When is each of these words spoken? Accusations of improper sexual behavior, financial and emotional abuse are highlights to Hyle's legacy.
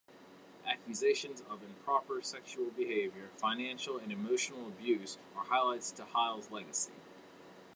Accusations 0.65 1.43
of 1.47 1.61
improper 1.61 2.23
sexual 2.23 2.71
behavior, 2.71 3.29
financial 3.35 3.99
and 3.99 4.11
emotional 4.11 4.65
abuse 4.65 5.19
are 5.37 5.45
highlights 5.45 5.91
to 5.91 6.05
Hyle's 6.05 6.49
legacy. 6.49 6.91